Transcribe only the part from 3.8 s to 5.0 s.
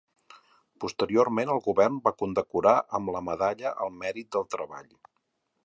al Mèrit del Treball.